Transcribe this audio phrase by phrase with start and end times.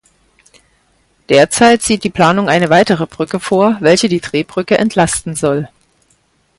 [1.29, 5.69] Derzeit sieht die Planung eine weitere Brücke vor, welche die Drehbrücke entlasten soll.